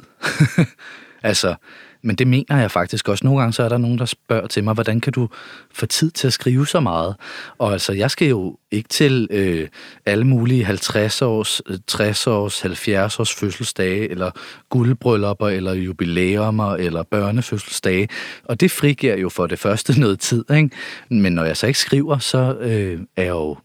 [1.24, 1.56] altså,
[2.04, 3.26] men det mener jeg faktisk også.
[3.26, 5.30] Nogle gange så er der nogen, der spørger til mig, hvordan kan du
[5.74, 7.16] få tid til at skrive så meget?
[7.58, 9.68] Og altså, jeg skal jo ikke til øh,
[10.06, 14.32] alle mulige 50 års, 60 års, 70 års fødselsdage, eller
[14.70, 18.08] guldbryllupper, eller jubilæumer, eller børnefødselsdage.
[18.44, 20.70] Og det frigiver jo for det første noget tid, ikke?
[21.10, 23.58] Men når jeg så ikke skriver, så øh, er jeg jo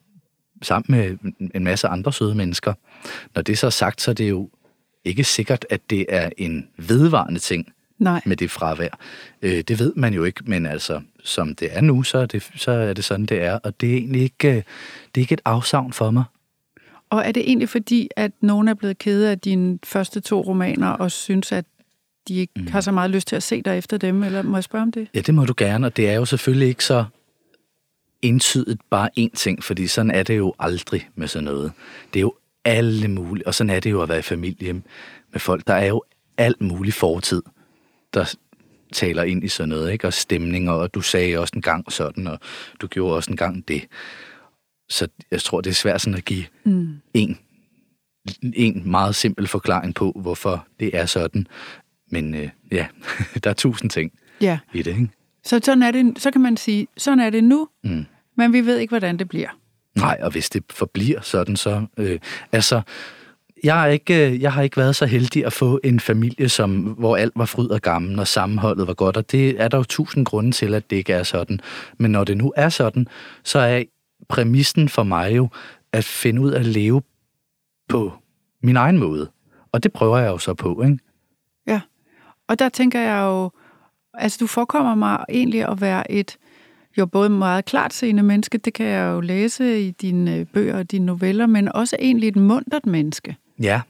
[0.67, 2.73] sammen med en masse andre søde mennesker.
[3.35, 4.51] Når det så er sagt, så er det jo
[5.05, 8.21] ikke sikkert, at det er en vedvarende ting Nej.
[8.27, 8.99] med det fravær.
[9.43, 12.51] Øh, det ved man jo ikke, men altså, som det er nu, så er det,
[12.57, 13.59] så er det sådan, det er.
[13.59, 14.63] Og det er egentlig ikke, øh, det
[15.15, 16.25] er ikke et afsavn for mig.
[17.11, 20.89] Og er det egentlig fordi, at nogen er blevet kede af dine første to romaner,
[20.89, 21.65] og synes, at
[22.29, 22.67] de ikke mm.
[22.67, 24.93] har så meget lyst til at se dig efter dem, eller må jeg spørge om
[24.93, 25.09] det?
[25.15, 27.05] Ja, det må du gerne, og det er jo selvfølgelig ikke så
[28.23, 31.73] entydigt bare én ting, fordi sådan er det jo aldrig med sådan noget.
[32.15, 34.73] Det er jo alle mulige, og sådan er det jo at være i familie
[35.33, 35.67] med folk.
[35.67, 36.03] Der er jo
[36.39, 37.43] alt mulig fortid,
[38.15, 38.35] der
[38.93, 40.07] taler ind i sådan noget, ikke?
[40.07, 42.39] og stemninger, og du sagde også en gang sådan, og
[42.81, 43.87] du gjorde også en gang det.
[44.89, 47.01] Så jeg tror, det er svært sådan at give mm.
[47.15, 47.39] en,
[48.43, 51.47] en meget simpel forklaring på, hvorfor det er sådan.
[52.11, 52.87] Men øh, ja,
[53.45, 54.59] der er tusind ting ja.
[54.75, 54.91] i det.
[54.91, 55.09] Ikke?
[55.47, 58.05] Så, sådan er det, så kan man sige, sådan er det nu, mm.
[58.37, 59.49] men vi ved ikke, hvordan det bliver.
[59.95, 61.87] Nej, og hvis det forbliver sådan, så...
[61.97, 62.19] Øh,
[62.53, 62.83] altså,
[63.65, 66.77] jeg, er ikke, øh, jeg har ikke været så heldig at få en familie, som,
[66.77, 69.85] hvor alt var fryd og gammel, og sammenholdet var godt, og det er der jo
[69.85, 71.61] tusind grunde til, at det ikke er sådan.
[71.99, 73.07] Men når det nu er sådan,
[73.45, 73.83] så er
[74.29, 75.49] præmissen for mig jo
[75.93, 77.03] at finde ud af at leve
[77.89, 78.13] på
[78.63, 79.31] min egen måde.
[79.73, 80.99] Og det prøver jeg jo så på, ikke?
[81.67, 81.81] Ja,
[82.49, 83.51] og der tænker jeg jo,
[84.19, 86.37] altså du forekommer mig egentlig at være et
[86.99, 90.79] jo både meget klart seende menneske, det kan jeg jo læse i dine øh, bøger
[90.79, 93.37] og dine noveller, men også egentlig et mundret menneske.
[93.63, 93.81] Ja.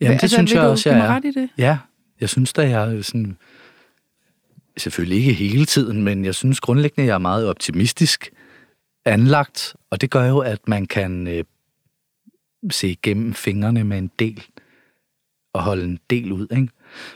[0.00, 1.06] Jamen, det altså, synes jeg du, også, jeg er.
[1.06, 1.48] ret i det?
[1.58, 1.78] Ja,
[2.20, 3.36] jeg synes da, jeg sådan...
[4.76, 8.30] Selvfølgelig ikke hele tiden, men jeg synes grundlæggende, jeg er meget optimistisk
[9.04, 11.44] anlagt, og det gør jo, at man kan øh,
[12.70, 14.46] se igennem fingrene med en del
[15.52, 16.68] og holde en del ud, ikke?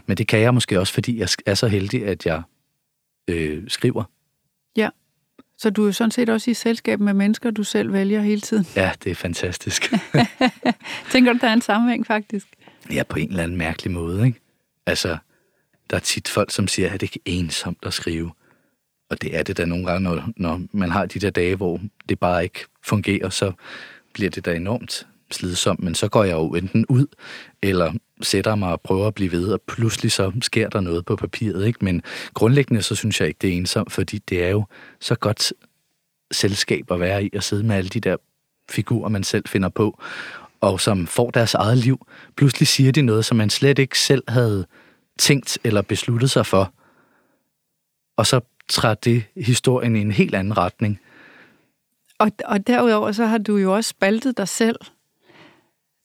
[0.06, 2.42] Men det kan jeg måske også, fordi jeg er så heldig, at jeg
[3.28, 4.04] øh, skriver.
[4.76, 4.88] Ja.
[5.58, 8.66] Så du er sådan set også i selskab med mennesker, du selv vælger hele tiden?
[8.76, 9.92] Ja, det er fantastisk.
[11.12, 12.46] Tænker du, der er en sammenhæng faktisk?
[12.92, 14.40] Ja, på en eller anden mærkelig måde, ikke?
[14.87, 15.16] Altså,
[15.90, 18.32] der er tit folk, som siger, at det ikke er ensomt at skrive.
[19.10, 21.80] Og det er det da nogle gange, når, når man har de der dage, hvor
[22.08, 23.52] det bare ikke fungerer, så
[24.12, 25.82] bliver det da enormt slidsomt.
[25.82, 27.06] Men så går jeg jo enten ud,
[27.62, 27.92] eller
[28.24, 31.66] sætter mig og prøver at blive ved, og pludselig så sker der noget på papiret.
[31.66, 31.84] Ikke?
[31.84, 32.02] Men
[32.34, 34.64] grundlæggende så synes jeg ikke, det er ensomt, fordi det er jo
[35.00, 35.52] så godt
[36.32, 38.16] selskab at være i, at sidde med alle de der
[38.70, 40.02] figurer, man selv finder på,
[40.60, 42.06] og som får deres eget liv.
[42.37, 44.66] Pludselig siger de noget, som man slet ikke selv havde
[45.18, 46.72] tænkt eller besluttet sig for.
[48.16, 51.00] Og så træder det historien i en helt anden retning.
[52.18, 54.76] Og, og derudover så har du jo også spaltet dig selv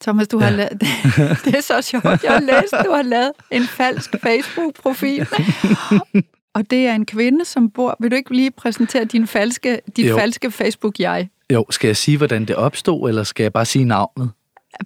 [0.02, 0.56] Thomas, du har ja.
[0.56, 0.82] lavet,
[1.46, 5.28] det er så sjovt, jeg har læst, du har lavet en falsk Facebook-profil.
[6.56, 7.98] Og det er en kvinde, som bor...
[8.00, 10.18] Vil du ikke lige præsentere din falske, dit jo.
[10.18, 11.30] falske Facebook-jeg?
[11.54, 14.32] Jo, skal jeg sige, hvordan det opstod, eller skal jeg bare sige navnet?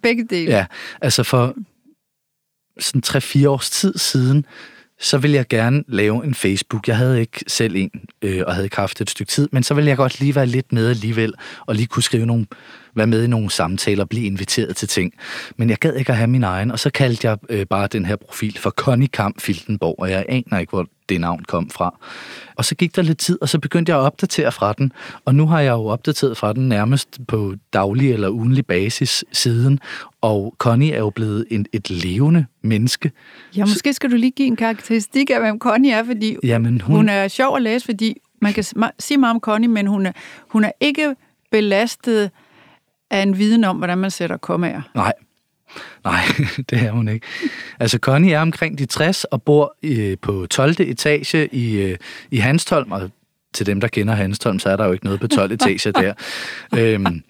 [0.02, 0.52] Begge dele.
[0.52, 0.66] Ja,
[1.02, 1.56] altså for
[2.80, 4.46] sådan 3-4 års tid siden,
[5.00, 6.88] så ville jeg gerne lave en Facebook.
[6.88, 9.74] Jeg havde ikke selv en, øh, og havde ikke haft et stykke tid, men så
[9.74, 11.34] ville jeg godt lige være lidt med alligevel,
[11.66, 12.46] og lige kunne skrive nogle
[12.96, 15.14] være med i nogle samtaler, blive inviteret til ting.
[15.58, 18.06] Men jeg gad ikke at have min egen, og så kaldte jeg øh, bare den
[18.06, 22.00] her profil for Connie Kamp Filtenborg, og jeg aner ikke, hvor det navn kom fra.
[22.56, 24.92] Og så gik der lidt tid, og så begyndte jeg at opdatere fra den,
[25.26, 29.80] og nu har jeg jo opdateret fra den nærmest på daglig eller ugenlig basis siden,
[30.22, 33.12] og Connie er jo blevet en, et levende menneske.
[33.58, 36.96] Ja, måske skal du lige give en karakteristik af, hvem Connie er, fordi Jamen, hun...
[36.96, 38.64] hun er sjov at læse, fordi man kan
[39.00, 40.12] sige meget om Connie, men hun er,
[40.48, 41.16] hun er ikke
[41.52, 42.32] belastet
[43.14, 44.82] af en viden om, hvordan man sætter kommaer.
[44.96, 45.14] Nej,
[46.04, 46.22] Nej,
[46.70, 47.28] det er hun ikke.
[47.80, 50.76] Altså, Connie er omkring de 60 og bor i, på 12.
[50.80, 51.98] etage i, øh,
[52.32, 53.12] i Hanstholm, og
[53.54, 56.14] til dem, der kender Hanstholm, så er der jo ikke noget på 12 etage der.
[56.76, 57.24] øhm,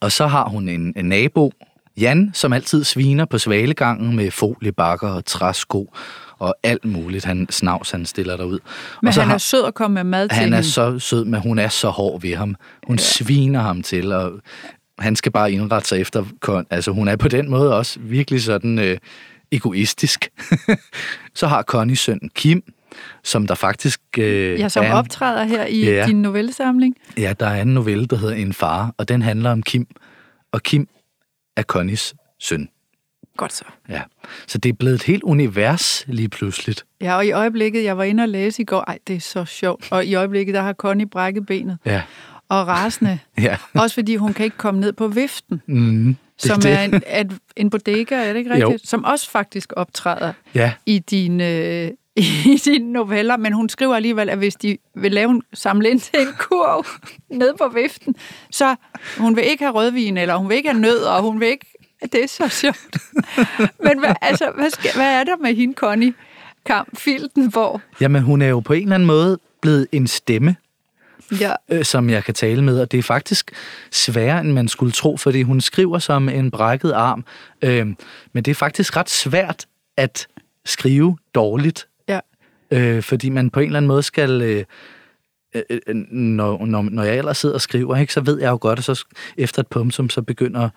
[0.00, 1.52] og så har hun en, en nabo,
[1.96, 5.94] Jan, som altid sviner på svalegangen med foliebakker og træsko
[6.38, 7.24] og alt muligt.
[7.24, 8.58] Han snavs, han stiller derud.
[9.02, 10.58] Men og så han er sød at komme med mad til Han hende.
[10.58, 12.56] er så sød, men hun er så hård ved ham.
[12.86, 13.02] Hun ja.
[13.02, 14.32] sviner ham til, og
[14.98, 16.24] han skal bare indrette sig efter...
[16.70, 18.98] Altså, hun er på den måde også virkelig sådan øh,
[19.52, 20.28] egoistisk.
[21.34, 22.62] så har Connie søn Kim,
[23.24, 24.00] som der faktisk...
[24.18, 26.96] Øh, ja, som en, optræder her i ja, din novellesamling.
[27.18, 29.86] Ja, der er en novelle, der hedder En far, og den handler om Kim.
[30.52, 30.88] Og Kim
[31.56, 32.68] er Connies søn.
[33.36, 33.64] Godt så.
[33.88, 34.02] Ja,
[34.46, 36.84] så det er blevet et helt univers lige pludseligt.
[37.00, 39.44] Ja, og i øjeblikket, jeg var inde og læse i går, ej, det er så
[39.44, 41.78] sjovt, og i øjeblikket, der har Connie brækket benet.
[41.86, 42.02] Ja
[42.48, 43.18] og rasende.
[43.38, 43.56] ja.
[43.74, 45.62] Også fordi hun kan ikke komme ned på viften.
[45.66, 47.26] Mm, det, som er en, at,
[47.56, 48.72] en bodega, er det ikke rigtigt?
[48.72, 48.78] Jo.
[48.84, 50.72] Som også faktisk optræder ja.
[50.86, 51.90] i dine, øh,
[52.54, 56.00] i dine noveller, men hun skriver alligevel, at hvis de vil lave en, samle ind
[56.00, 56.86] til en kurv
[57.40, 58.14] ned på viften,
[58.50, 58.76] så
[59.18, 61.66] hun vil ikke have rødvin, eller hun vil ikke have nød, og hun vil ikke...
[62.12, 62.96] Det er så sjovt.
[63.84, 66.14] men hvad, altså, hvad, skal, hvad er der med hende, Connie
[66.66, 67.80] Kamp Filtenborg?
[68.00, 70.56] Jamen, hun er jo på en eller anden måde blevet en stemme
[71.40, 71.52] Ja.
[71.70, 73.50] øh, som jeg kan tale med, og det er faktisk
[73.90, 77.24] sværere, end man skulle tro, fordi hun skriver som en brækket arm,
[77.62, 77.86] øh,
[78.32, 80.26] men det er faktisk ret svært at
[80.64, 82.20] skrive dårligt, Ja.
[82.70, 84.42] øh, fordi man på en eller anden måde skal...
[84.42, 84.64] Øh,
[85.54, 88.58] øh, øh, når, når, når jeg ellers sidder og skriver, ikke, så ved jeg jo
[88.60, 89.04] godt, at så
[89.36, 90.68] efter et punktum, så begynder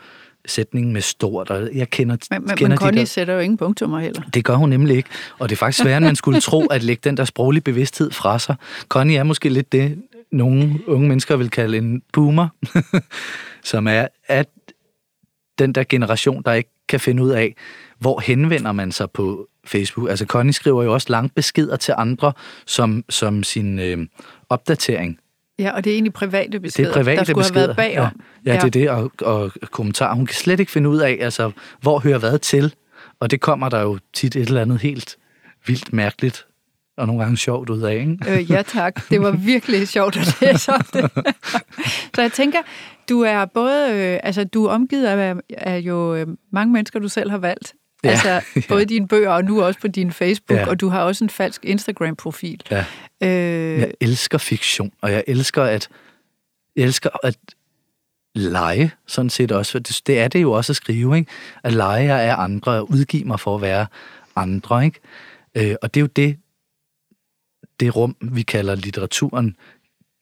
[0.45, 3.39] sætningen med stort, og jeg kender, Men, men, kender men de Connie der, sætter jo
[3.39, 4.21] ingen punktummer heller.
[4.33, 5.09] det gør hun nemlig ikke.
[5.39, 8.11] Og det er faktisk sværere, end man skulle tro, at lægge den der sproglige bevidsthed
[8.11, 8.55] fra sig.
[8.89, 9.97] Connie er måske lidt det,
[10.31, 12.47] nogle unge mennesker vil kalde en boomer,
[13.63, 14.47] som er at
[15.59, 17.55] den der generation, der ikke kan finde ud af,
[17.99, 20.09] hvor henvender man sig på Facebook.
[20.09, 22.33] Altså Connie skriver jo også lange beskeder til andre
[22.65, 23.97] som, som sin øh,
[24.49, 25.19] opdatering.
[25.59, 27.59] Ja, og det er egentlig private beskeder, Det er private der skulle beskeder.
[27.59, 28.21] have været bagom.
[28.45, 30.15] Ja, ja, det er det, og, og kommentarer.
[30.15, 32.73] Hun kan slet ikke finde ud af, altså, hvor hører hvad til.
[33.19, 35.17] Og det kommer der jo tit et eller andet helt
[35.65, 36.46] vildt mærkeligt
[36.97, 38.17] og nogle gange sjovt ud af, ikke?
[38.27, 41.11] Øh, ja tak, det var virkelig sjovt at læse om det.
[42.15, 42.59] Så jeg tænker,
[43.09, 47.07] du er både, øh, altså du er omgivet af, af jo øh, mange mennesker, du
[47.09, 47.73] selv har valgt.
[48.03, 50.69] Ja, Altså både dine bøger og nu også på din Facebook, Ja.
[50.69, 52.61] og du har også en falsk Instagram-profil.
[52.71, 52.85] Ja.
[53.23, 55.89] Øh, Jeg elsker fiktion, og jeg elsker at,
[56.75, 57.37] jeg elsker at
[58.35, 59.71] lege, sådan set også.
[59.71, 61.31] For det, det er det jo også at skrive, ikke?
[61.63, 63.85] At lege jeg af andre, og udgive mig for at være
[64.35, 64.99] andre, ikke?
[65.55, 66.37] Øh, og det er jo det,
[67.79, 69.55] det rum, vi kalder litteraturen,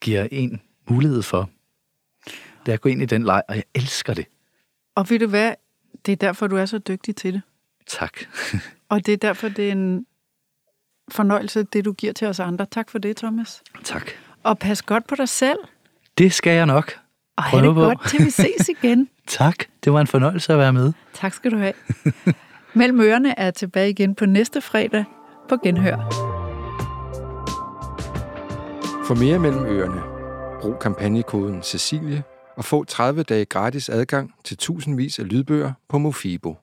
[0.02, 1.50] giver en mulighed for.
[2.66, 4.26] Det er at gå ind i den leg, og jeg elsker det.
[4.96, 5.54] og ved du hvad,
[6.06, 7.42] det er derfor, du er så dygtig til det.
[7.88, 8.14] Tak.
[8.90, 10.06] Og det er derfor, det er en
[11.12, 12.66] fornøjelse, det du giver til os andre.
[12.72, 13.64] Tak for det, Thomas.
[13.84, 14.12] tak.
[14.44, 15.58] Og pas godt på dig selv,
[16.18, 17.00] Det skal jeg nok.
[17.38, 17.82] og have det på.
[17.82, 19.10] godt, til vi ses igen.
[19.28, 19.56] Tak.
[19.84, 20.94] Det var en fornøjelse at være med.
[21.14, 21.74] Tak skal du have.
[22.74, 25.04] Mellem ørerne er tilbage igen på næste fredag
[25.50, 26.35] på Genhør.
[29.08, 30.02] For mere mellem øerne,
[30.62, 32.24] brug kampagnekoden Cecilie
[32.58, 36.56] og få 30 dage gratis adgang til tusindvis af lydbøger på Mofibo.